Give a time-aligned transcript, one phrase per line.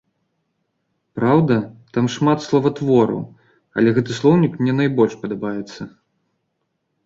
[1.19, 1.57] Праўда,
[1.97, 3.21] там шмат словатвораў,
[3.77, 5.81] але гэты слоўнік мне найбольш падабаецца.